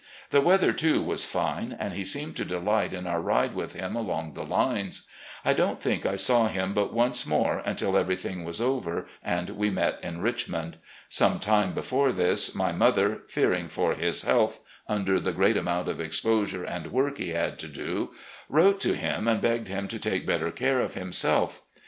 [0.31, 3.95] The weather, too, was fine, and he seemed to delight in our ride with him
[3.95, 5.05] along the lines.
[5.45, 9.69] I don't think I saw him but once more until everything was over and we
[9.69, 10.77] met in Richmond.
[11.07, 16.01] Some time before this, my mother, fearing for his health under the great amount of
[16.01, 18.09] exposure and work he had to do,
[18.49, 21.61] wrote to him and begged him to take better care of him self.